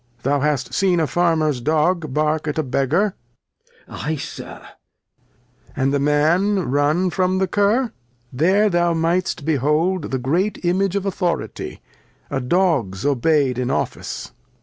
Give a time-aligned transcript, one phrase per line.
[0.23, 3.13] Thou hast seen a Farmer's Dog bark at a Beggar.
[3.87, 4.03] Glost.
[4.03, 4.43] Ay, Sir.
[4.53, 4.67] Lear.
[5.75, 7.91] And the Man ran from the Curr;
[8.33, 11.83] there thou might'st behold the great Image of Authority,
[12.31, 14.31] a Dog's obey'd in Office.